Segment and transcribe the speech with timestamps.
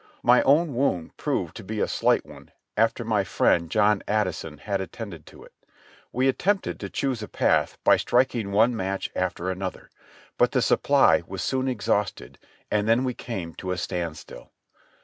[0.23, 4.81] My own wound proved to be a slight one after my friend John Addison had
[4.81, 5.53] attended to it.
[6.11, 9.91] We attempted to choose a path by striking one match after another,
[10.39, 12.39] but the sup ply was soon exhausted,
[12.71, 14.49] and then we came to a standstill.